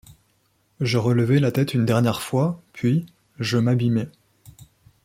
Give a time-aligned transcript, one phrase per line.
[0.79, 3.05] Je relevai la tête une dernière fois, puis,
[3.39, 4.07] je m’abîmai…